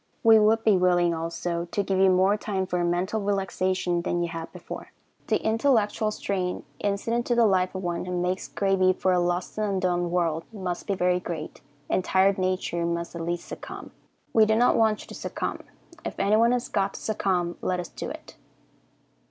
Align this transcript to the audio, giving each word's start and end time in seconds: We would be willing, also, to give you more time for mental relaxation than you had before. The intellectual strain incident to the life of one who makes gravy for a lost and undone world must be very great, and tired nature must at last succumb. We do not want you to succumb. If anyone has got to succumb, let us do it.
We 0.23 0.39
would 0.39 0.63
be 0.63 0.77
willing, 0.77 1.13
also, 1.13 1.65
to 1.65 1.83
give 1.83 1.99
you 1.99 2.09
more 2.09 2.35
time 2.35 2.65
for 2.65 2.83
mental 2.83 3.21
relaxation 3.21 4.01
than 4.01 4.23
you 4.23 4.29
had 4.29 4.51
before. 4.51 4.91
The 5.27 5.37
intellectual 5.45 6.09
strain 6.09 6.63
incident 6.79 7.27
to 7.27 7.35
the 7.35 7.45
life 7.45 7.75
of 7.75 7.83
one 7.83 8.05
who 8.05 8.19
makes 8.19 8.47
gravy 8.47 8.93
for 8.93 9.11
a 9.13 9.19
lost 9.19 9.59
and 9.59 9.67
undone 9.73 10.09
world 10.09 10.43
must 10.51 10.87
be 10.87 10.95
very 10.95 11.19
great, 11.19 11.61
and 11.87 12.03
tired 12.03 12.39
nature 12.39 12.83
must 12.83 13.13
at 13.15 13.21
last 13.21 13.41
succumb. 13.45 13.91
We 14.33 14.47
do 14.47 14.55
not 14.55 14.75
want 14.75 15.01
you 15.01 15.07
to 15.09 15.13
succumb. 15.13 15.59
If 16.03 16.19
anyone 16.19 16.51
has 16.51 16.67
got 16.67 16.95
to 16.95 16.99
succumb, 16.99 17.57
let 17.61 17.79
us 17.79 17.89
do 17.89 18.09
it. 18.09 18.35